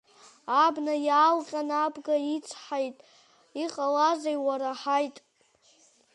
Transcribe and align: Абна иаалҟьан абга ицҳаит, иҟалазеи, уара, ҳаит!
Абна 0.63 0.95
иаалҟьан 1.07 1.69
абга 1.85 2.15
ицҳаит, 2.35 2.97
иҟалазеи, 3.63 4.37
уара, 4.45 4.71
ҳаит! 4.81 5.17